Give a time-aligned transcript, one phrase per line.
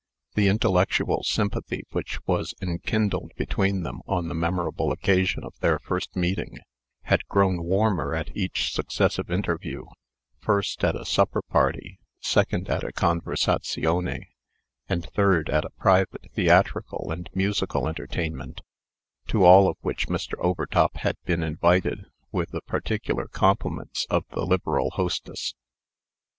[0.33, 6.15] The intellectual sympathy which was enkindled between them on the memorable occasion of their first
[6.15, 6.57] meeting,
[7.03, 9.85] had grown warmer at each successive interview
[10.39, 14.25] first at a supper party, second at a conversazione,
[14.89, 18.61] and third at a private theatrical and musical entertainment,
[19.27, 20.33] to all of which Mr.
[20.39, 25.53] Overtop had been invited, with the particular compliments of the liberal hostess.